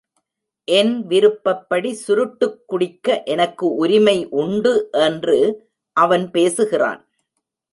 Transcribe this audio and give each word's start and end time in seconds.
என் 0.63 1.07
விருப்பப்படி 1.07 1.91
சுருட்டுக் 2.07 2.59
குடிக்க 2.65 3.23
எனக்கு 3.23 3.75
உரிமை 3.75 4.27
உண்டு 4.29 4.89
என்று 4.91 5.69
அவன் 5.97 6.31
பேசுகிறான். 6.31 7.07